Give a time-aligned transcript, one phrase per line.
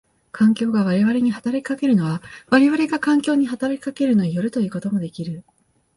[0.31, 5.43] 環境が我々に働きかけるのは我々が環境に働きかけるのに依るということもできる。